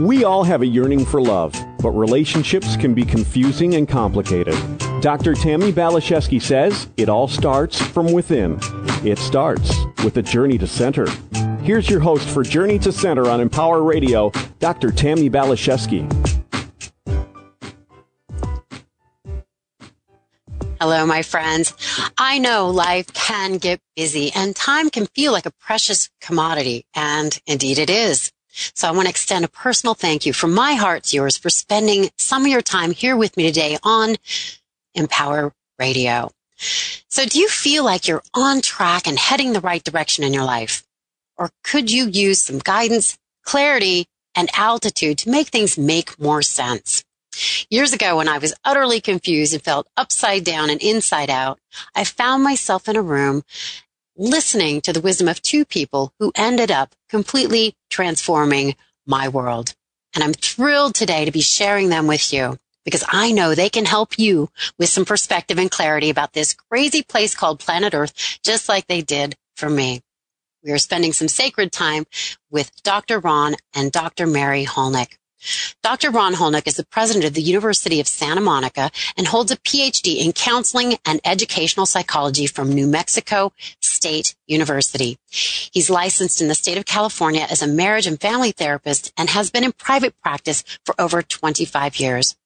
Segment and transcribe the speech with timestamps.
[0.00, 4.54] We all have a yearning for love, but relationships can be confusing and complicated.
[5.02, 5.34] Dr.
[5.34, 8.58] Tammy Balashevsky says it all starts from within.
[9.04, 9.70] It starts
[10.02, 11.06] with a journey to center.
[11.60, 14.90] Here's your host for Journey to Center on Empower Radio, Dr.
[14.90, 16.08] Tammy Balashevsky.
[20.80, 21.74] Hello, my friends.
[22.16, 27.38] I know life can get busy and time can feel like a precious commodity, and
[27.46, 28.32] indeed it is.
[28.74, 31.50] So I want to extend a personal thank you from my heart to yours for
[31.50, 34.16] spending some of your time here with me today on
[34.94, 36.30] Empower Radio.
[37.08, 40.44] So do you feel like you're on track and heading the right direction in your
[40.44, 40.84] life?
[41.36, 47.02] Or could you use some guidance, clarity, and altitude to make things make more sense?
[47.70, 51.58] Years ago, when I was utterly confused and felt upside down and inside out,
[51.94, 53.42] I found myself in a room
[54.20, 59.74] listening to the wisdom of two people who ended up completely transforming my world.
[60.14, 63.86] And I'm thrilled today to be sharing them with you because I know they can
[63.86, 68.12] help you with some perspective and clarity about this crazy place called planet Earth,
[68.44, 70.02] just like they did for me.
[70.62, 72.04] We are spending some sacred time
[72.50, 73.20] with Dr.
[73.20, 74.26] Ron and Dr.
[74.26, 75.16] Mary Hulnick.
[75.82, 76.10] Dr.
[76.10, 80.18] Ron Hulnick is the president of the University of Santa Monica and holds a PhD
[80.18, 85.18] in counseling and educational psychology from New Mexico State University.
[85.30, 89.50] He's licensed in the state of California as a marriage and family therapist and has
[89.50, 92.36] been in private practice for over 25 years.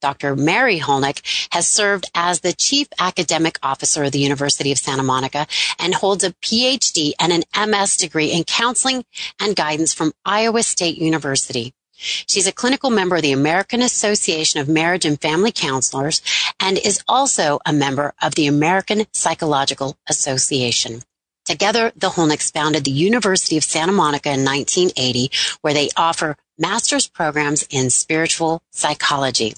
[0.00, 0.36] Dr.
[0.36, 5.46] Mary Hulnick has served as the chief academic officer of the University of Santa Monica
[5.78, 9.04] and holds a PhD and an MS degree in counseling
[9.40, 11.74] and guidance from Iowa State University.
[12.02, 16.20] She's a clinical member of the American Association of Marriage and Family Counselors
[16.58, 21.02] and is also a member of the American Psychological Association.
[21.44, 25.30] Together, the Hulnicks founded the University of Santa Monica in 1980,
[25.60, 29.54] where they offer master's programs in spiritual psychology.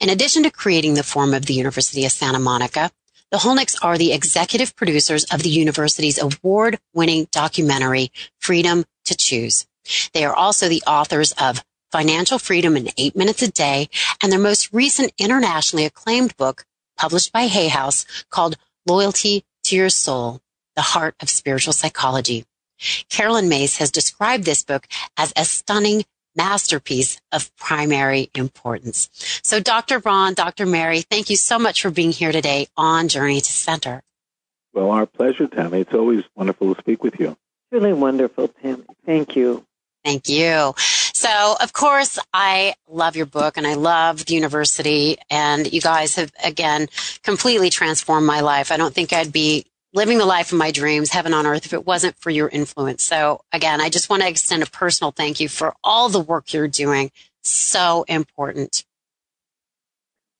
[0.00, 2.90] In addition to creating the form of the University of Santa Monica,
[3.30, 9.67] the Hulnicks are the executive producers of the university's award-winning documentary, Freedom to Choose.
[10.12, 13.88] They are also the authors of Financial Freedom in Eight Minutes a Day
[14.22, 16.64] and their most recent internationally acclaimed book,
[16.96, 18.56] published by Hay House, called
[18.86, 20.40] Loyalty to Your Soul,
[20.76, 22.44] The Heart of Spiritual Psychology.
[23.08, 26.04] Carolyn Myss has described this book as a stunning
[26.36, 29.08] masterpiece of primary importance.
[29.42, 29.98] So Dr.
[29.98, 30.66] Ron, Dr.
[30.66, 34.02] Mary, thank you so much for being here today on Journey to Center.
[34.72, 35.80] Well, our pleasure, Tammy.
[35.80, 37.36] It's always wonderful to speak with you.
[37.72, 38.84] Really wonderful, Tammy.
[39.04, 39.64] Thank you.
[40.04, 40.74] Thank you.
[40.76, 46.14] So, of course, I love your book and I love the university and you guys
[46.14, 46.88] have again
[47.22, 48.70] completely transformed my life.
[48.70, 51.72] I don't think I'd be living the life of my dreams, heaven on earth, if
[51.72, 53.02] it wasn't for your influence.
[53.02, 56.52] So again, I just want to extend a personal thank you for all the work
[56.52, 57.10] you're doing.
[57.42, 58.84] So important.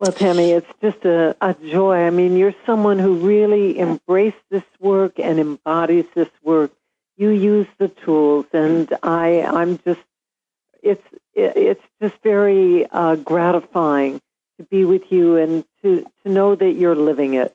[0.01, 2.07] Well, Tammy, it's just a, a joy.
[2.07, 6.71] I mean, you're someone who really embraced this work and embodies this work
[7.19, 10.01] you use the tools, and I, I'm just,
[10.83, 11.03] it's,
[11.34, 14.21] it's just very uh, gratifying
[14.59, 17.55] to be with you and to, to know that you're living it.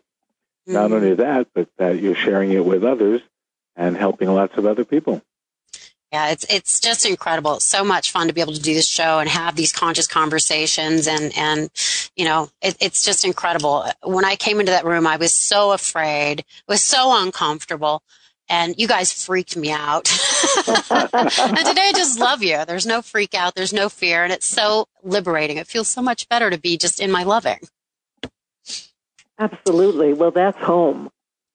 [0.67, 1.21] Not only mm-hmm.
[1.21, 3.21] that, but that you're sharing it with others
[3.75, 5.21] and helping lots of other people.
[6.11, 7.55] Yeah, it's it's just incredible.
[7.55, 10.05] It's so much fun to be able to do this show and have these conscious
[10.05, 11.71] conversations and and
[12.15, 13.83] you know, it, it's just incredible.
[14.03, 18.03] When I came into that room, I was so afraid, was so uncomfortable
[18.53, 20.07] and you guys freaked me out.
[20.67, 22.63] and today I just love you.
[22.65, 25.57] There's no freak out, there's no fear, and it's so liberating.
[25.57, 27.59] It feels so much better to be just in my loving.
[29.39, 30.13] Absolutely.
[30.13, 31.09] Well, that's home.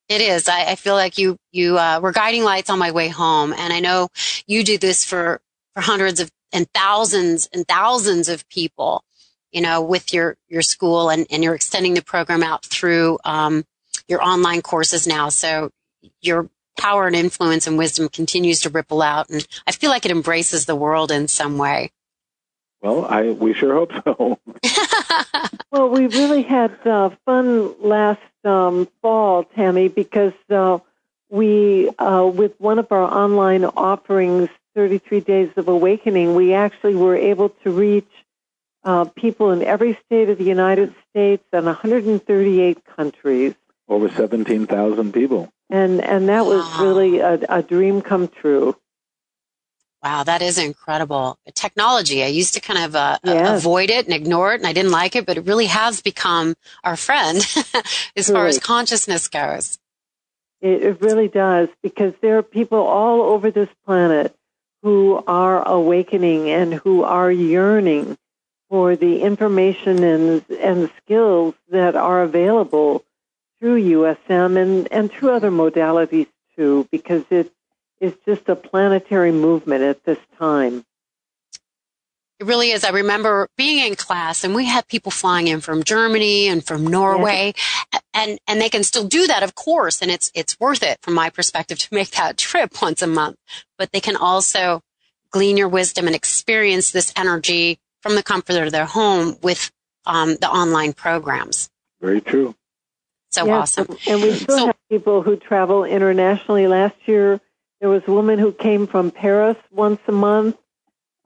[0.08, 0.48] It is.
[0.48, 3.72] I, I feel like you you uh, were guiding lights on my way home, and
[3.72, 4.08] I know
[4.47, 5.41] you do this for
[5.75, 9.04] for hundreds of and thousands and thousands of people.
[9.53, 13.64] You know, with your your school, and and you're extending the program out through um,
[14.08, 15.28] your online courses now.
[15.28, 15.70] So
[16.20, 19.28] your power and influence and wisdom continues to ripple out.
[19.28, 21.92] And I feel like it embraces the world in some way.
[22.80, 24.38] Well, I we sure hope so.
[25.72, 30.78] well, we really had uh, fun last um, fall, Tammy, because uh,
[31.28, 37.16] we, uh, with one of our online offerings, 33 Days of Awakening, we actually were
[37.16, 38.08] able to reach
[38.84, 43.54] uh, people in every state of the United States and 138 countries.
[43.88, 48.76] Over 17,000 people and and that was really a, a dream come true.
[50.03, 51.38] Wow, that is incredible.
[51.55, 53.59] Technology, I used to kind of uh, yes.
[53.59, 56.55] avoid it and ignore it, and I didn't like it, but it really has become
[56.85, 57.38] our friend
[58.17, 59.79] as far as consciousness goes.
[60.61, 64.37] It, it really does, because there are people all over this planet
[64.82, 68.17] who are awakening and who are yearning
[68.69, 73.05] for the information and and skills that are available
[73.60, 77.52] through USM and, and through other modalities too, because it
[78.00, 80.84] is just a planetary movement at this time.
[82.38, 82.84] It really is.
[82.84, 86.87] I remember being in class and we had people flying in from Germany and from
[86.87, 87.52] Norway
[88.14, 90.02] and, and they can still do that, of course.
[90.02, 93.37] And it's, it's worth it from my perspective to make that trip once a month,
[93.76, 94.82] but they can also
[95.31, 99.72] glean your wisdom and experience this energy from the comfort of their home with
[100.06, 101.69] um, the online programs.
[102.00, 102.55] Very true.
[103.30, 103.96] So yes, awesome.
[104.06, 106.66] And we still so, have people who travel internationally.
[106.66, 107.40] Last year,
[107.80, 110.56] there was a woman who came from Paris once a month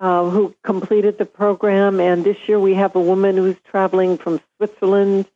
[0.00, 2.00] uh, who completed the program.
[2.00, 5.26] And this year, we have a woman who's traveling from Switzerland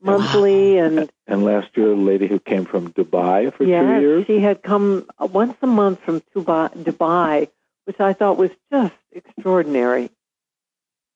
[0.00, 0.76] monthly.
[0.76, 0.84] Wow.
[0.84, 4.26] And, and last year, a lady who came from Dubai for yes, two years.
[4.26, 7.48] She had come once a month from Dubai,
[7.84, 10.10] which I thought was just extraordinary.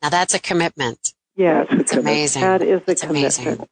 [0.03, 1.15] Now that's a commitment.
[1.37, 2.43] Yes, it's amazing.
[2.43, 3.39] That is a it's commitment.
[3.39, 3.69] Amazing.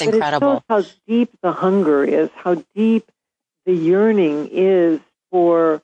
[0.00, 0.56] It's incredible.
[0.56, 3.10] It shows how deep the hunger is, how deep
[3.66, 5.00] the yearning is
[5.30, 5.82] for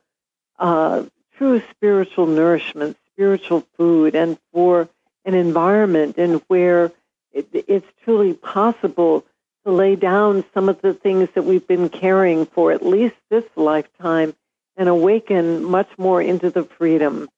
[0.58, 1.04] uh,
[1.36, 4.88] true spiritual nourishment, spiritual food, and for
[5.24, 6.92] an environment in where
[7.32, 9.24] it, it's truly possible
[9.64, 13.44] to lay down some of the things that we've been carrying for at least this
[13.56, 14.34] lifetime
[14.76, 17.28] and awaken much more into the freedom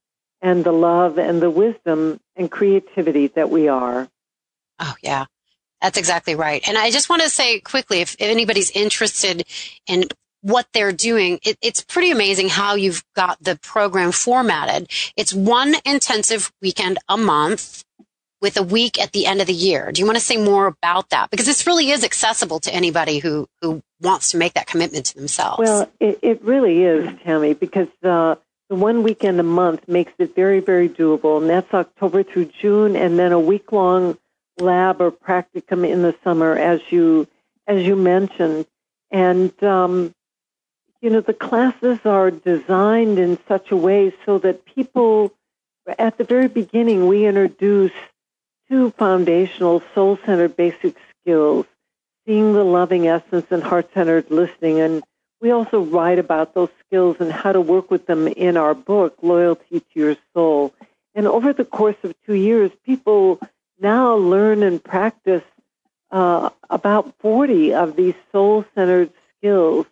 [0.43, 4.09] and the love and the wisdom and creativity that we are.
[4.79, 5.27] Oh, yeah.
[5.83, 6.67] That's exactly right.
[6.67, 9.45] And I just want to say quickly, if, if anybody's interested
[9.87, 10.05] in
[10.41, 14.91] what they're doing, it, it's pretty amazing how you've got the program formatted.
[15.17, 17.85] It's one intensive weekend a month
[18.41, 19.91] with a week at the end of the year.
[19.93, 21.31] Do you want to say more about that?
[21.31, 25.15] Because this really is accessible to anybody who, who wants to make that commitment to
[25.17, 25.59] themselves.
[25.59, 28.37] Well, it, it really is, Tammy, because uh,
[28.69, 32.95] the one weekend a month makes it very, very doable, and that's October through June,
[32.95, 34.19] and then a week long
[34.59, 37.27] lab or practicum in the summer, as you
[37.67, 38.67] as you mentioned.
[39.11, 40.15] And um,
[41.01, 45.33] you know, the classes are designed in such a way so that people,
[45.99, 47.93] at the very beginning, we introduce
[48.69, 51.67] two foundational soul centered basic skills
[52.27, 54.81] seeing the loving essence and heart centered listening.
[54.81, 55.03] And
[55.41, 59.17] we also write about those skills and how to work with them in our book,
[59.23, 60.75] Loyalty to Your Soul.
[61.15, 63.41] And over the course of two years, people
[63.81, 65.43] now learn and practice
[66.11, 69.87] uh, about 40 of these soul centered skills.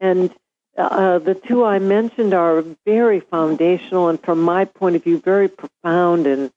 [0.00, 0.34] And
[0.76, 5.48] uh, the two I mentioned are very foundational and, from my point of view, very
[5.48, 6.52] profound and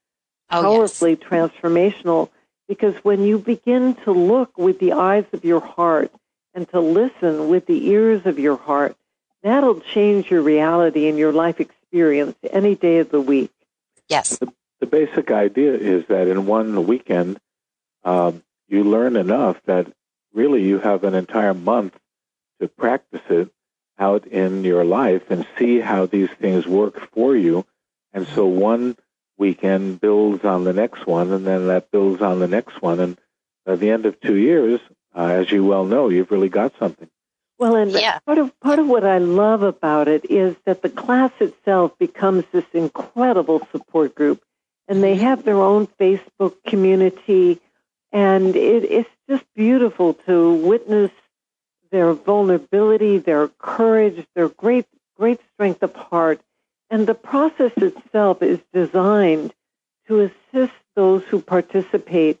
[0.50, 1.28] oh, powerfully yes.
[1.28, 2.30] transformational.
[2.68, 6.12] Because when you begin to look with the eyes of your heart
[6.54, 8.96] and to listen with the ears of your heart,
[9.42, 13.50] that'll change your reality and your life experience any day of the week.
[14.08, 14.38] Yes.
[14.38, 14.52] The,
[14.82, 17.38] the basic idea is that in one weekend,
[18.02, 19.86] um, you learn enough that
[20.34, 21.96] really you have an entire month
[22.60, 23.48] to practice it
[23.96, 27.64] out in your life and see how these things work for you.
[28.12, 28.96] And so one
[29.38, 32.98] weekend builds on the next one, and then that builds on the next one.
[32.98, 33.16] And
[33.64, 34.80] at the end of two years,
[35.14, 37.08] uh, as you well know, you've really got something.
[37.56, 38.18] Well, and yeah.
[38.26, 42.42] part of part of what I love about it is that the class itself becomes
[42.50, 44.42] this incredible support group,
[44.88, 47.60] and they have their own Facebook community,
[48.10, 51.10] and it, it's just beautiful to witness
[51.90, 54.86] their vulnerability, their courage, their great
[55.16, 56.40] great strength of heart,
[56.90, 59.52] and the process itself is designed
[60.08, 62.40] to assist those who participate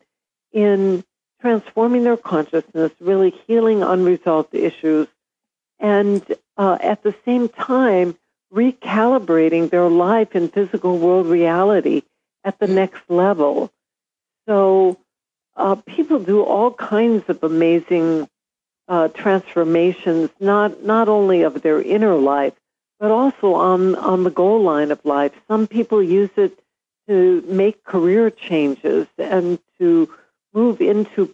[0.52, 1.04] in
[1.40, 5.06] transforming their consciousness, really healing unresolved issues,
[5.78, 6.24] and
[6.56, 8.16] uh, at the same time,
[8.52, 12.02] recalibrating their life in physical world reality
[12.44, 13.72] at the next level.
[14.46, 14.98] So,
[15.56, 18.28] uh, people do all kinds of amazing
[18.88, 22.54] uh, transformations, not not only of their inner life,
[22.98, 25.32] but also on on the goal line of life.
[25.48, 26.58] Some people use it
[27.08, 30.08] to make career changes and to
[30.54, 31.26] move into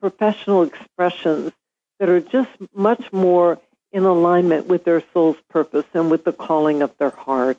[0.00, 1.52] professional expressions
[1.98, 3.58] that are just much more
[3.92, 7.58] in alignment with their soul's purpose and with the calling of their heart.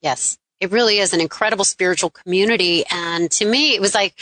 [0.00, 0.38] Yes.
[0.58, 2.84] It really is an incredible spiritual community.
[2.90, 4.14] And to me, it was like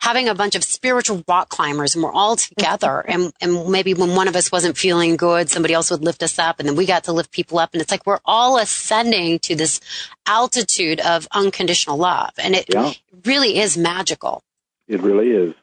[0.00, 3.00] having a bunch of spiritual rock climbers and we're all together.
[3.08, 6.38] and, and maybe when one of us wasn't feeling good, somebody else would lift us
[6.38, 7.70] up and then we got to lift people up.
[7.72, 9.80] And it's like we're all ascending to this
[10.26, 12.32] altitude of unconditional love.
[12.38, 12.92] And it yeah.
[13.24, 14.42] really is magical.
[14.88, 15.54] It really is.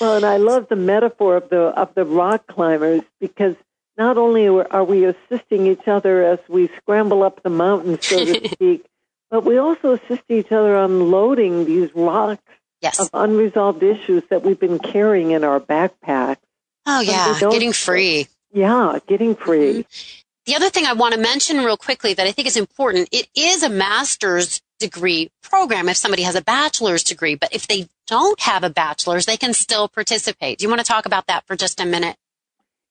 [0.00, 3.56] Well, and I love the metaphor of the of the rock climbers because
[3.98, 8.48] not only are we assisting each other as we scramble up the mountain, so to
[8.52, 8.86] speak,
[9.32, 12.42] but we also assist each other on loading these rocks
[12.82, 13.00] yes.
[13.00, 16.36] of unresolved issues that we've been carrying in our backpack.
[16.84, 18.28] Oh, yeah, getting free.
[18.52, 19.84] Yeah, getting free.
[19.84, 20.20] Mm-hmm.
[20.44, 23.26] The other thing I want to mention real quickly that I think is important, it
[23.34, 28.38] is a master's degree program if somebody has a bachelor's degree, but if they don't
[28.40, 30.58] have a bachelor's, they can still participate.
[30.58, 32.16] Do you want to talk about that for just a minute?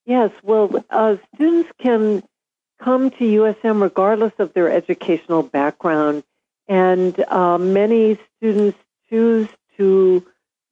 [0.06, 2.24] Yes, well, uh, students can
[2.82, 6.24] come to USM regardless of their educational background,
[6.68, 8.78] and uh, many students
[9.10, 10.26] choose to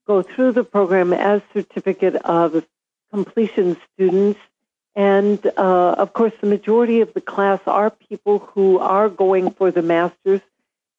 [0.07, 2.65] go through the program as certificate of
[3.11, 4.39] completion students.
[4.95, 9.71] And uh, of course, the majority of the class are people who are going for
[9.71, 10.41] the master's.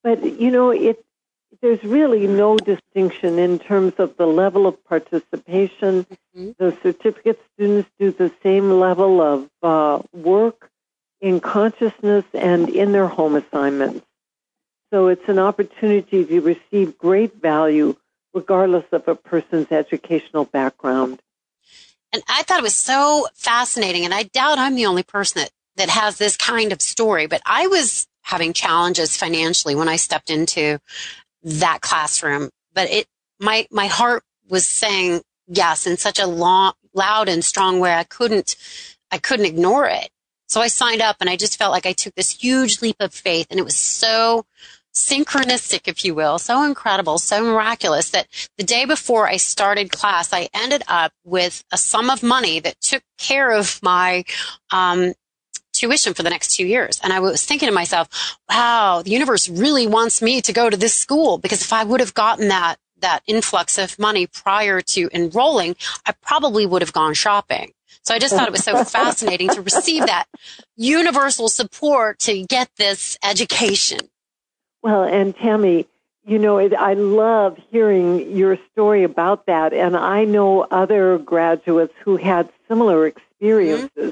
[0.02, 1.04] But you know, it
[1.61, 6.06] there's really no distinction in terms of the level of participation.
[6.37, 6.52] Mm-hmm.
[6.59, 10.70] The certificate students do the same level of uh, work
[11.20, 14.06] in consciousness and in their home assignments.
[14.92, 17.97] So it's an opportunity to receive great value
[18.35, 21.20] regardless of a person's educational background.
[22.12, 25.50] And I thought it was so fascinating, and I doubt I'm the only person that,
[25.76, 30.30] that has this kind of story, but I was having challenges financially when I stepped
[30.30, 30.80] into
[31.42, 32.50] that classroom.
[32.75, 33.06] But it,
[33.38, 37.92] my, my heart was saying yes in such a long, loud and strong way.
[37.92, 38.56] I couldn't,
[39.11, 40.11] I couldn't ignore it.
[40.47, 43.14] So I signed up and I just felt like I took this huge leap of
[43.14, 44.47] faith and it was so
[44.94, 48.26] synchronistic, if you will, so incredible, so miraculous that
[48.59, 52.80] the day before I started class, I ended up with a sum of money that
[52.80, 54.25] took care of my
[54.70, 55.14] um,
[55.73, 57.00] tuition for the next two years.
[57.02, 58.09] And I was thinking to myself,
[58.49, 62.00] wow, the universe really wants me to go to this school because if I would
[62.00, 67.14] have gotten that that influx of money prior to enrolling, I probably would have gone
[67.14, 67.73] shopping.
[68.02, 70.26] So I just thought it was so fascinating to receive that
[70.76, 74.00] universal support to get this education.
[74.82, 75.87] Well, and Tammy,
[76.25, 79.72] you know, it, I love hearing your story about that.
[79.72, 84.10] And I know other graduates who had similar experiences mm-hmm.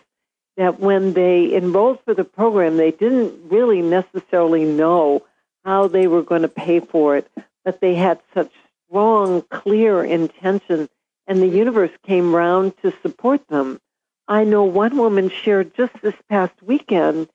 [0.56, 5.25] that when they enrolled for the program, they didn't really necessarily know
[5.64, 7.30] how they were going to pay for it,
[7.64, 8.50] but they had such
[8.88, 10.88] strong, clear intention,
[11.26, 13.78] and the universe came round to support them.
[14.26, 17.28] I know one woman shared just this past weekend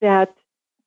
[0.00, 0.34] that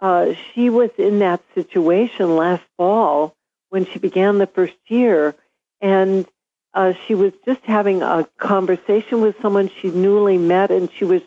[0.04, 3.34] uh, she was in that situation last fall
[3.70, 5.34] when she began the first year,
[5.80, 6.28] and
[6.74, 11.22] uh, she was just having a conversation with someone she newly met, and she was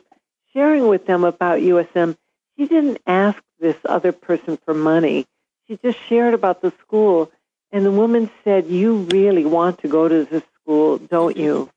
[0.52, 2.18] sharing with them about USM.
[2.58, 5.26] She didn't ask this other person for money.
[5.66, 7.32] She just shared about the school,
[7.72, 11.70] and the woman said, "You really want to go to this school, don't you?"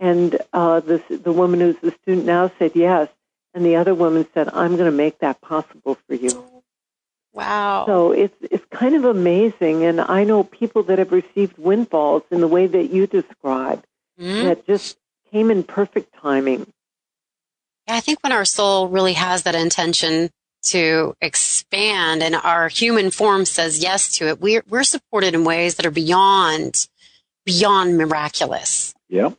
[0.00, 3.08] And uh, this, the woman who's the student now said yes.
[3.54, 6.62] And the other woman said, I'm going to make that possible for you.
[7.32, 7.84] Wow.
[7.86, 9.84] So it's, it's kind of amazing.
[9.84, 13.86] And I know people that have received windfalls in the way that you described
[14.20, 14.46] mm-hmm.
[14.46, 14.98] that just
[15.30, 16.66] came in perfect timing.
[17.88, 20.30] Yeah, I think when our soul really has that intention
[20.64, 25.74] to expand and our human form says yes to it, we're, we're supported in ways
[25.76, 26.86] that are beyond,
[27.44, 28.94] beyond miraculous.
[29.08, 29.30] Yeah,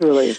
[0.00, 0.36] truly.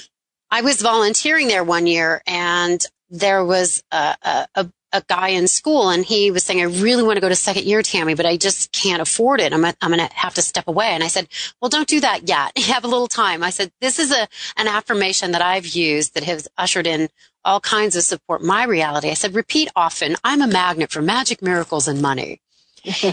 [0.52, 5.90] I was volunteering there one year and there was a, a, a, guy in school
[5.90, 8.38] and he was saying, I really want to go to second year, Tammy, but I
[8.38, 9.54] just can't afford it.
[9.54, 10.88] I'm, I'm going to have to step away.
[10.88, 11.28] And I said,
[11.62, 12.58] well, don't do that yet.
[12.58, 13.44] have a little time.
[13.44, 17.10] I said, this is a, an affirmation that I've used that has ushered in
[17.46, 19.10] all kinds of support my reality.
[19.10, 20.16] I said, repeat often.
[20.24, 22.42] I'm a magnet for magic miracles and money.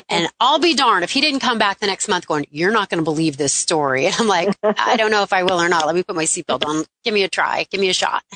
[0.09, 2.89] And I'll be darned if he didn't come back the next month going, you're not
[2.89, 4.07] going to believe this story.
[4.07, 5.87] And I'm like, I don't know if I will or not.
[5.87, 6.85] Let me put my seatbelt on.
[7.05, 7.67] Give me a try.
[7.71, 8.23] Give me a shot.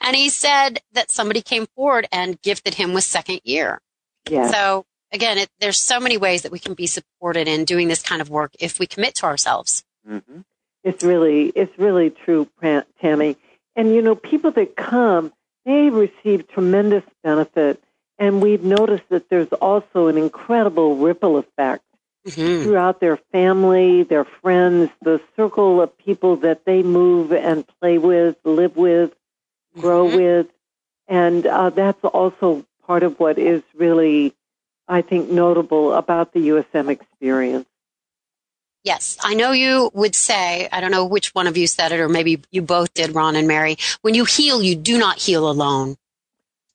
[0.00, 3.80] And he said that somebody came forward and gifted him with second year.
[4.28, 4.50] Yeah.
[4.50, 8.02] So again, it, there's so many ways that we can be supported in doing this
[8.02, 9.82] kind of work if we commit to ourselves.
[10.06, 10.40] Mm-hmm.
[10.82, 12.48] It's really, it's really true,
[13.00, 13.36] Tammy.
[13.76, 15.32] And you know, people that come,
[15.64, 17.82] they receive tremendous benefit
[18.18, 21.84] and we've noticed that there's also an incredible ripple effect
[22.26, 22.62] mm-hmm.
[22.62, 28.36] throughout their family, their friends, the circle of people that they move and play with,
[28.44, 29.12] live with,
[29.78, 30.16] grow mm-hmm.
[30.16, 30.46] with.
[31.08, 34.34] And uh, that's also part of what is really,
[34.88, 37.66] I think, notable about the USM experience.
[38.84, 42.00] Yes, I know you would say, I don't know which one of you said it,
[42.00, 43.78] or maybe you both did, Ron and Mary.
[44.02, 45.96] When you heal, you do not heal alone.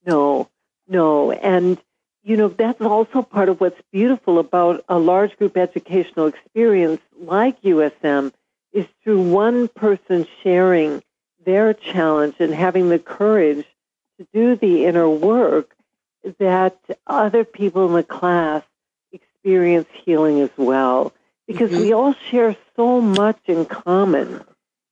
[0.08, 0.50] No,
[0.90, 1.32] no.
[1.32, 1.78] And,
[2.24, 7.62] you know, that's also part of what's beautiful about a large group educational experience like
[7.62, 8.34] USM
[8.74, 11.02] is through one person sharing
[11.46, 13.66] their challenge and having the courage
[14.18, 15.76] to do the inner work
[16.40, 16.78] that
[17.08, 18.64] other people in the class
[19.12, 21.14] experience healing as well.
[21.48, 21.82] Because mm-hmm.
[21.82, 24.44] we all share so much in common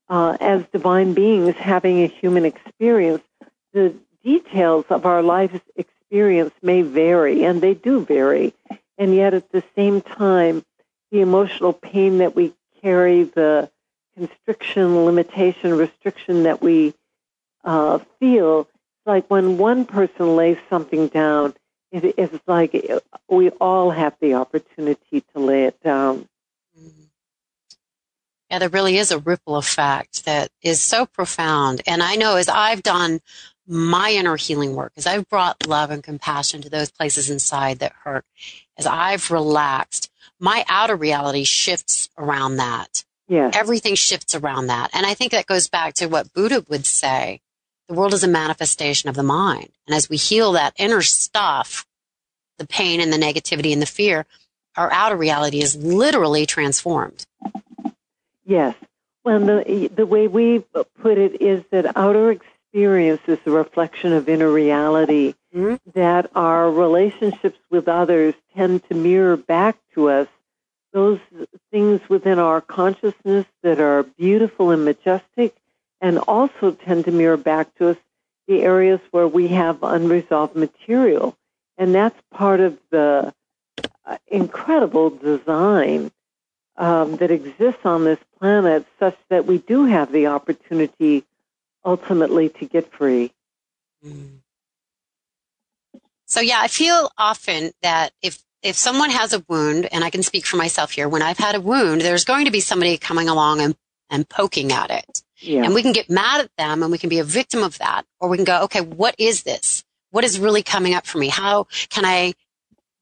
[0.09, 3.23] uh, as divine beings having a human experience.
[3.73, 8.53] The details of our life's experience may vary, and they do vary.
[8.97, 10.65] And yet, at the same time,
[11.11, 13.69] the emotional pain that we carry, the
[14.17, 16.93] constriction, limitation, restriction that we
[17.63, 18.67] uh, feel,
[19.05, 21.53] like when one person lays something down,
[21.91, 22.75] it, it's like
[23.29, 26.27] we all have the opportunity to lay it down.
[28.49, 31.81] Yeah, there really is a ripple effect that is so profound.
[31.85, 33.19] And I know as I've done
[33.67, 37.93] my inner healing work, as I've brought love and compassion to those places inside that
[38.03, 38.25] hurt,
[38.77, 40.09] as I've relaxed,
[40.39, 43.03] my outer reality shifts around that.
[43.27, 43.51] Yeah.
[43.53, 44.89] Everything shifts around that.
[44.93, 47.41] And I think that goes back to what Buddha would say.
[47.89, 49.69] The world is a manifestation of the mind.
[49.85, 51.85] And as we heal that inner stuff,
[52.57, 54.25] the pain and the negativity and the fear,
[54.75, 57.25] our outer reality is literally transformed.
[58.45, 58.75] Yes.
[59.23, 60.59] Well, the, the way we
[61.01, 65.75] put it is that outer experience is a reflection of inner reality, mm-hmm.
[65.93, 70.27] that our relationships with others tend to mirror back to us
[70.93, 71.19] those
[71.71, 75.55] things within our consciousness that are beautiful and majestic,
[76.01, 77.97] and also tend to mirror back to us
[78.47, 81.37] the areas where we have unresolved material.
[81.77, 83.33] And that's part of the
[84.05, 86.11] uh, incredible design
[86.77, 91.25] um, that exists on this planet, such that we do have the opportunity
[91.87, 93.31] ultimately to get free.
[94.05, 94.39] Mm.
[96.25, 100.23] So, yeah, I feel often that if if someone has a wound, and I can
[100.23, 103.29] speak for myself here, when I've had a wound, there's going to be somebody coming
[103.29, 103.75] along and,
[104.09, 105.23] and poking at it.
[105.39, 105.63] Yeah.
[105.63, 108.03] And we can get mad at them and we can be a victim of that.
[108.19, 109.85] Or we can go, okay, what is this?
[110.09, 111.27] What is really coming up for me?
[111.27, 112.33] How can I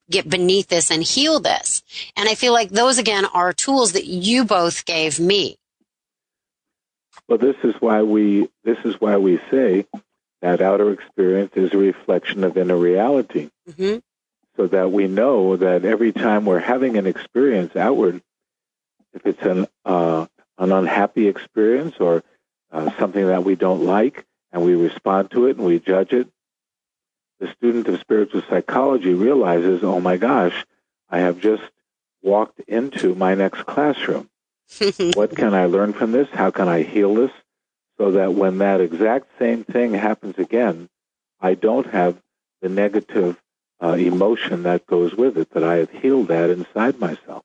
[0.10, 1.82] get beneath this and heal this?
[2.18, 5.58] And I feel like those again are tools that you both gave me.
[7.28, 9.86] Well, this is why we this is why we say
[10.42, 13.50] that outer experience is a reflection of inner reality.
[13.70, 13.98] Mm-hmm
[14.56, 18.22] so that we know that every time we're having an experience outward,
[19.14, 20.26] if it's an uh,
[20.58, 22.24] an unhappy experience or
[22.72, 26.28] uh, something that we don't like, and we respond to it and we judge it,
[27.40, 30.66] the student of spiritual psychology realizes, oh my gosh,
[31.10, 31.64] I have just
[32.22, 34.30] walked into my next classroom.
[35.13, 36.28] what can I learn from this?
[36.32, 37.32] How can I heal this?
[37.97, 40.89] So that when that exact same thing happens again,
[41.39, 42.21] I don't have
[42.62, 43.41] the negative
[43.82, 47.43] uh, emotion that goes with it, that I have healed that inside myself.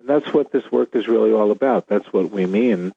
[0.00, 1.86] And that's what this work is really all about.
[1.86, 2.92] That's what we mean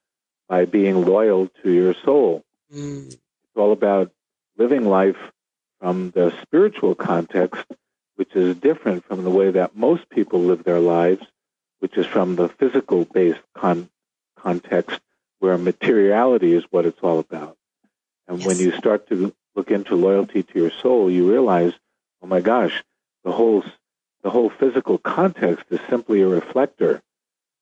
[0.47, 2.43] by being loyal to your soul.
[2.73, 3.08] Mm.
[3.08, 4.12] It's all about
[4.58, 5.17] living life
[5.79, 7.65] from the spiritual context,
[8.15, 11.25] which is different from the way that most people live their lives,
[11.80, 13.89] which is from the physical based con-
[14.38, 15.00] context
[15.39, 17.58] where materiality is what it's all about.
[18.28, 18.48] And yes.
[18.48, 21.74] when you start to look into loyalty to your soul, you realize
[22.22, 22.84] oh my gosh,
[23.24, 23.63] the whole
[24.22, 27.02] the whole physical context is simply a reflector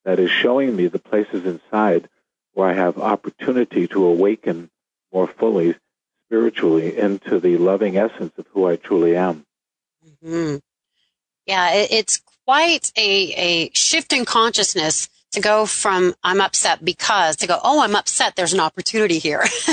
[0.06, 2.10] that is showing me the places inside
[2.54, 4.72] where I have opportunity to awaken
[5.14, 5.76] more fully
[6.26, 9.46] spiritually into the loving essence of who I truly am.
[10.24, 10.58] Mm-hmm.
[11.46, 17.36] Yeah, it, it's quite a, a shift in consciousness to go from I'm upset because
[17.38, 18.38] to go, oh, I'm upset.
[18.38, 19.44] There's an opportunity here.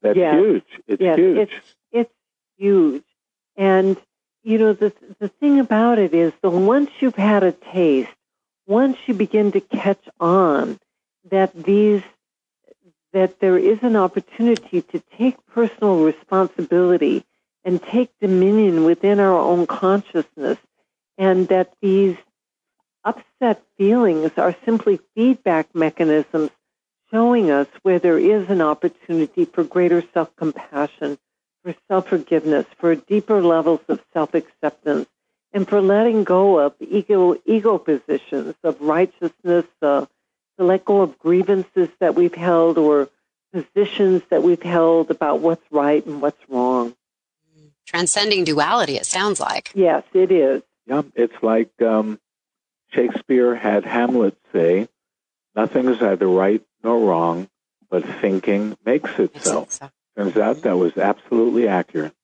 [0.00, 0.34] That's yes.
[0.34, 0.64] huge.
[0.86, 1.36] It's yes, huge.
[1.36, 1.52] It's,
[1.92, 2.14] it's
[2.56, 3.04] huge.
[3.56, 3.98] And
[4.42, 8.08] you know, the, the thing about it is that once you've had a taste,
[8.66, 10.78] once you begin to catch on
[11.30, 12.02] that these,
[13.12, 17.26] that there is an opportunity to take personal responsibility
[17.64, 20.56] and take dominion within our own consciousness,
[21.18, 22.16] and that these
[23.04, 26.50] upset feelings are simply feedback mechanisms
[27.10, 31.18] showing us where there is an opportunity for greater self compassion
[31.62, 35.08] for self forgiveness, for deeper levels of self acceptance,
[35.52, 40.06] and for letting go of ego ego positions of righteousness, uh,
[40.58, 43.08] to let go of grievances that we've held or
[43.52, 46.94] positions that we've held about what's right and what's wrong.
[47.86, 49.70] Transcending duality, it sounds like.
[49.74, 50.62] Yes, it is.
[50.88, 52.18] Yeah, it's like um,
[52.92, 54.88] Shakespeare had Hamlet say,
[55.54, 57.48] "Nothing is either right nor wrong,
[57.90, 59.90] but thinking makes it makes so." It so.
[60.16, 62.14] Turns out that was absolutely accurate.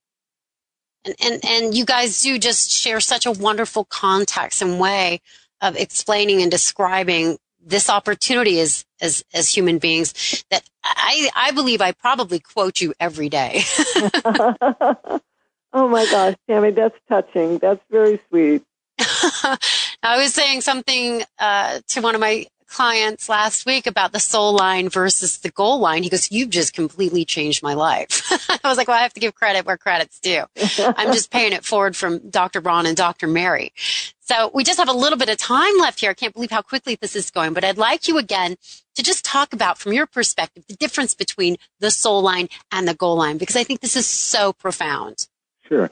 [1.04, 5.20] And, and, and you guys do just share such a wonderful context and way
[5.60, 11.80] of explaining and describing this opportunity as, as, as human beings that I, I believe
[11.80, 13.62] I probably quote you every day.
[15.74, 17.58] oh my gosh, Tammy, that's touching.
[17.58, 18.64] That's very sweet.
[18.98, 24.52] I was saying something uh, to one of my clients last week about the soul
[24.52, 26.02] line versus the goal line.
[26.02, 28.22] He goes, you've just completely changed my life.
[28.64, 30.44] I was like, well, I have to give credit where credit's due.
[30.78, 32.60] I'm just paying it forward from Dr.
[32.60, 33.28] Ron and Dr.
[33.28, 33.72] Mary.
[34.20, 36.10] So we just have a little bit of time left here.
[36.10, 38.56] I can't believe how quickly this is going, but I'd like you again
[38.96, 42.94] to just talk about from your perspective, the difference between the soul line and the
[42.94, 45.28] goal line, because I think this is so profound.
[45.74, 45.90] Sure.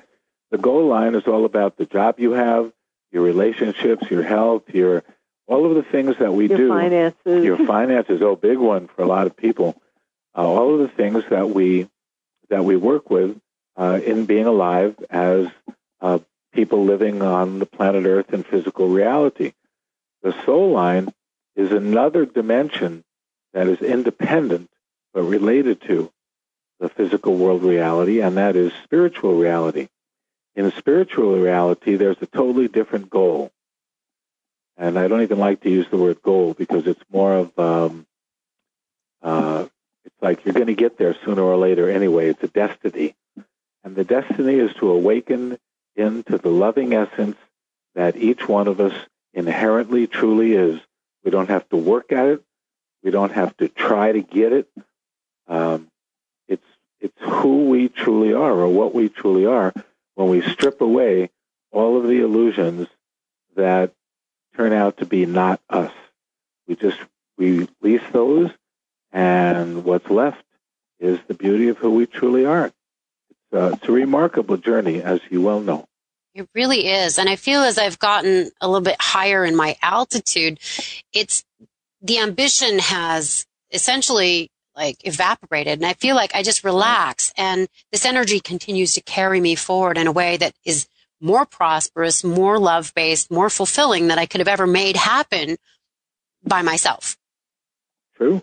[0.51, 2.73] The goal line is all about the job you have,
[3.11, 5.03] your relationships, your health, your
[5.47, 6.67] all of the things that we your do.
[6.67, 7.45] Your finances.
[7.45, 9.81] Your finances, oh, big one for a lot of people.
[10.37, 11.89] Uh, all of the things that we
[12.49, 13.39] that we work with
[13.77, 15.49] uh, in being alive as
[16.01, 16.19] uh,
[16.53, 19.53] people living on the planet Earth in physical reality.
[20.23, 21.13] The soul line
[21.57, 23.05] is another dimension
[23.53, 24.71] that is independent
[25.13, 26.11] but related to
[26.83, 29.89] the physical world reality, and that is spiritual reality.
[30.57, 33.53] In spiritual reality, there's a totally different goal.
[34.77, 38.05] And I don't even like to use the word goal because it's more of, um,
[39.23, 39.67] uh,
[40.05, 42.29] it's like you're going to get there sooner or later anyway.
[42.29, 43.15] It's a destiny.
[43.85, 45.59] And the destiny is to awaken
[45.95, 47.37] into the loving essence
[47.95, 48.95] that each one of us
[49.33, 50.81] inherently truly is.
[51.23, 52.43] We don't have to work at it.
[53.05, 54.69] We don't have to try to get it.
[55.47, 55.92] Um,
[57.03, 59.75] it's who we truly are, or what we truly are,
[60.15, 61.31] when we strip away
[61.73, 62.87] all of the illusions
[63.57, 63.93] that
[64.57, 65.93] turn out to be not us.
[66.67, 66.99] We just
[67.37, 68.51] release those,
[69.11, 70.45] and what's left
[71.01, 72.67] is the beauty of who we truly are.
[72.67, 75.87] It's, uh, it's a remarkable journey, as you well know.
[76.35, 77.19] It really is.
[77.19, 80.61] And I feel as I've gotten a little bit higher in my altitude,
[81.13, 81.45] it's
[82.01, 85.79] the ambition has essentially like evaporated.
[85.79, 89.99] And I feel like I just relax and this energy continues to carry me forward
[89.99, 90.87] in a way that is
[91.21, 95.57] more prosperous, more love based, more fulfilling than I could have ever made happen
[96.43, 97.17] by myself.
[98.17, 98.43] True.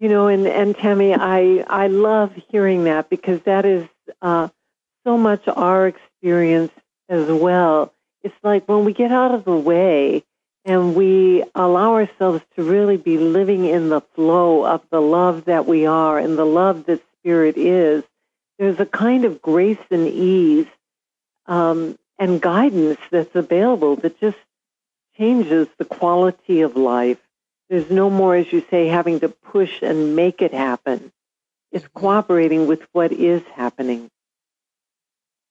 [0.00, 3.86] You know, and, and Tammy, I, I love hearing that because that is
[4.20, 4.48] uh,
[5.04, 6.72] so much our experience
[7.08, 7.92] as well.
[8.22, 10.24] It's like when we get out of the way
[10.64, 15.66] and we allow ourselves to really be living in the flow of the love that
[15.66, 18.02] we are and the love that spirit is,
[18.58, 20.66] there's a kind of grace and ease
[21.46, 24.38] um, and guidance that's available that just
[25.18, 27.18] changes the quality of life.
[27.68, 31.12] There's no more, as you say, having to push and make it happen.
[31.72, 34.10] It's cooperating with what is happening.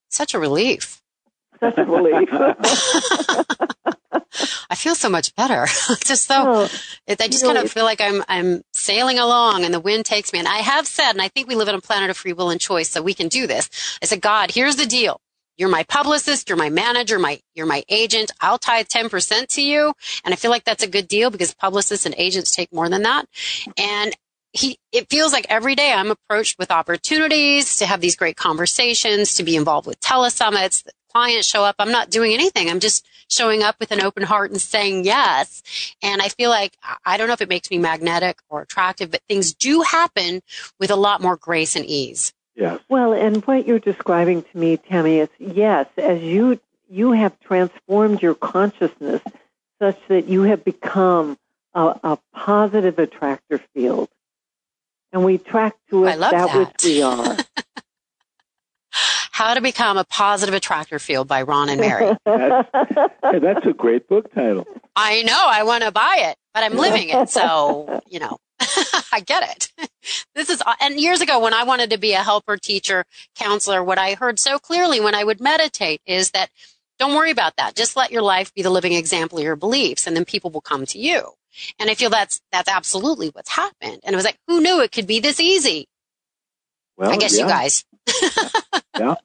[0.09, 1.03] Such a relief
[1.63, 2.29] such a relief.
[4.69, 5.65] I feel so much better.
[6.03, 6.69] just so oh,
[7.07, 10.39] I just kind of feel like I'm I'm sailing along and the wind takes me.
[10.39, 12.49] And I have said, and I think we live on a planet of free will
[12.49, 13.69] and choice, so we can do this.
[14.01, 15.19] I said, God, here's the deal.
[15.57, 18.31] You're my publicist, you're my manager, my you're my agent.
[18.41, 19.93] I'll tie 10% to you.
[20.25, 23.03] And I feel like that's a good deal because publicists and agents take more than
[23.03, 23.27] that.
[23.77, 24.15] And
[24.51, 29.35] he, it feels like every day I'm approached with opportunities to have these great conversations,
[29.35, 31.75] to be involved with telesummits, clients show up.
[31.79, 32.69] I'm not doing anything.
[32.69, 35.63] I'm just showing up with an open heart and saying yes.
[36.01, 39.21] And I feel like, I don't know if it makes me magnetic or attractive, but
[39.27, 40.41] things do happen
[40.79, 42.33] with a lot more grace and ease.
[42.55, 42.79] Yes.
[42.89, 48.21] Well, and what you're describing to me, Tammy, is yes, as you, you have transformed
[48.21, 49.21] your consciousness
[49.79, 51.37] such that you have become
[51.73, 54.09] a, a positive attractor field.
[55.11, 57.37] And we track to us that, that which we are.
[59.33, 62.15] How to Become a Positive Attractor Field by Ron and Mary.
[62.25, 62.69] that's,
[63.41, 64.63] that's a great book title.
[64.95, 65.35] I know.
[65.35, 67.31] I want to buy it, but I'm living it.
[67.31, 68.37] So, you know,
[69.11, 69.89] I get it.
[70.35, 73.83] This is, uh, and years ago when I wanted to be a helper, teacher, counselor,
[73.83, 76.51] what I heard so clearly when I would meditate is that
[76.99, 77.73] don't worry about that.
[77.75, 80.61] Just let your life be the living example of your beliefs and then people will
[80.61, 81.31] come to you.
[81.79, 83.99] And I feel that's, that's absolutely what's happened.
[84.03, 85.87] And it was like, who knew it could be this easy?
[87.03, 87.43] Well, I guess yeah.
[87.43, 87.83] you guys.
[88.97, 89.15] yeah.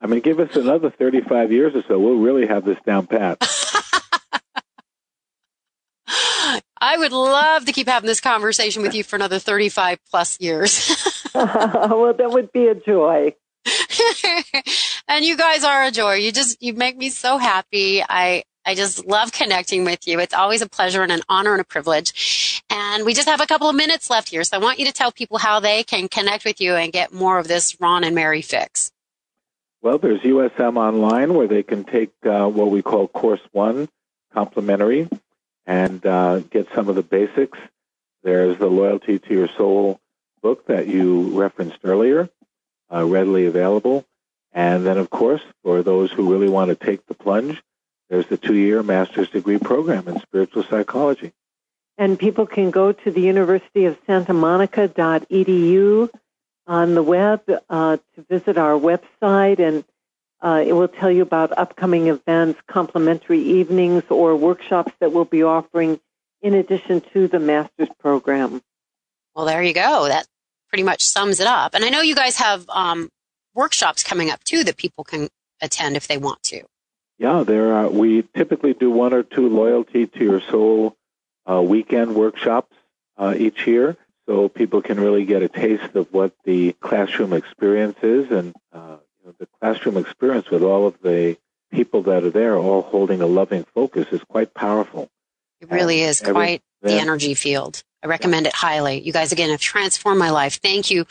[0.00, 1.98] I mean, give us another 35 years or so.
[1.98, 3.36] We'll really have this down pat.
[6.78, 10.90] I would love to keep having this conversation with you for another 35 plus years.
[11.34, 13.34] well, that would be a joy.
[15.08, 16.14] and you guys are a joy.
[16.14, 18.02] You just, you make me so happy.
[18.02, 20.18] I, I just love connecting with you.
[20.20, 22.55] It's always a pleasure and an honor and a privilege.
[22.68, 24.42] And we just have a couple of minutes left here.
[24.44, 27.12] So I want you to tell people how they can connect with you and get
[27.12, 28.90] more of this Ron and Mary fix.
[29.82, 33.88] Well, there's USM Online where they can take uh, what we call Course One,
[34.32, 35.08] complimentary,
[35.64, 37.58] and uh, get some of the basics.
[38.22, 40.00] There's the Loyalty to Your Soul
[40.42, 42.28] book that you referenced earlier,
[42.92, 44.04] uh, readily available.
[44.52, 47.62] And then, of course, for those who really want to take the plunge,
[48.08, 51.32] there's the two year master's degree program in spiritual psychology.
[51.98, 56.10] And people can go to the University of Santa Monica.edu
[56.66, 59.84] on the web uh, to visit our website, and
[60.40, 65.42] uh, it will tell you about upcoming events, complimentary evenings, or workshops that we'll be
[65.42, 65.98] offering
[66.42, 68.60] in addition to the master's program.
[69.34, 70.08] Well, there you go.
[70.08, 70.26] That
[70.68, 71.74] pretty much sums it up.
[71.74, 73.10] And I know you guys have um,
[73.54, 75.28] workshops coming up too that people can
[75.60, 76.62] attend if they want to.
[77.18, 77.88] Yeah, there are.
[77.88, 80.96] We typically do one or two loyalty to your soul
[81.48, 82.74] uh, weekend workshops
[83.16, 87.98] uh, each year, so people can really get a taste of what the classroom experience
[88.02, 91.36] is, and uh, you know, the classroom experience with all of the
[91.70, 95.08] people that are there, all holding a loving focus, is quite powerful.
[95.60, 97.82] It really and is quite the energy field.
[98.02, 99.00] I recommend it highly.
[99.00, 100.60] You guys, again, have transformed my life.
[100.60, 101.06] Thank you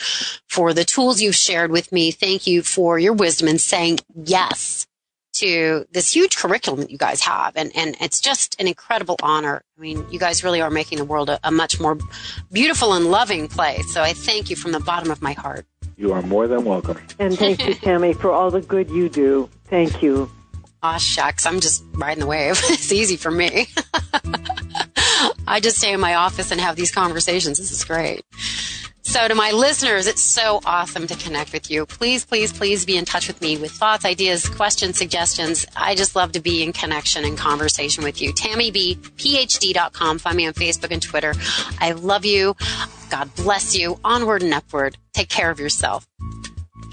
[0.47, 2.11] for the tools you've shared with me.
[2.11, 4.87] Thank you for your wisdom and saying yes
[5.35, 7.55] to this huge curriculum that you guys have.
[7.55, 9.63] And, and it's just an incredible honor.
[9.77, 11.97] I mean, you guys really are making the world a, a much more
[12.51, 13.93] beautiful and loving place.
[13.93, 15.65] So I thank you from the bottom of my heart.
[15.97, 16.97] You are more than welcome.
[17.19, 19.49] And thank you, Tammy, for all the good you do.
[19.65, 20.29] Thank you.
[20.83, 21.45] Aw, shucks.
[21.45, 22.59] I'm just riding the wave.
[22.65, 23.67] it's easy for me.
[25.47, 27.57] I just stay in my office and have these conversations.
[27.57, 28.23] This is great.
[29.07, 31.85] So, to my listeners, it's so awesome to connect with you.
[31.85, 35.63] Please, please, please be in touch with me with thoughts, ideas, questions, suggestions.
[35.75, 38.33] I just love to be in connection and conversation with you.
[38.33, 40.17] TammyBPhD.com.
[40.17, 41.33] Find me on Facebook and Twitter.
[41.79, 42.55] I love you.
[43.11, 43.99] God bless you.
[44.03, 44.97] Onward and upward.
[45.13, 46.07] Take care of yourself.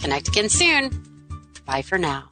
[0.03, 0.90] Connect again soon.
[1.64, 2.29] Bye for now.